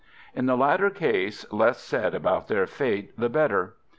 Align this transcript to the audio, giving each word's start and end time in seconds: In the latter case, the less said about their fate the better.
In 0.33 0.47
the 0.47 0.57
latter 0.57 0.89
case, 0.89 1.43
the 1.43 1.55
less 1.57 1.79
said 1.79 2.15
about 2.15 2.47
their 2.47 2.65
fate 2.65 3.11
the 3.19 3.29
better. 3.29 3.75